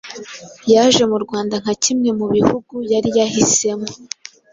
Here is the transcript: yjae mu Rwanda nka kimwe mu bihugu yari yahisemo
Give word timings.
yjae 0.71 1.03
mu 1.11 1.17
Rwanda 1.25 1.55
nka 1.61 1.73
kimwe 1.83 2.09
mu 2.19 2.25
bihugu 2.35 2.75
yari 2.91 3.09
yahisemo 3.17 3.87